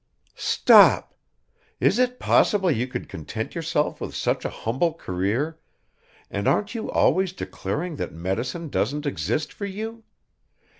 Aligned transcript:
"Stop! 0.33 1.13
Is 1.79 1.99
it 1.99 2.17
possible 2.19 2.71
you 2.71 2.87
could 2.87 3.07
content 3.07 3.53
yourself 3.53 4.01
with 4.01 4.15
such 4.15 4.45
a 4.45 4.49
humble 4.49 4.95
career, 4.95 5.59
and 6.31 6.47
aren't 6.47 6.73
you 6.73 6.89
always 6.89 7.33
declaring 7.33 7.97
that 7.97 8.11
medicine 8.11 8.69
doesn't 8.69 9.05
exist 9.05 9.53
for 9.53 9.67
you? 9.67 10.03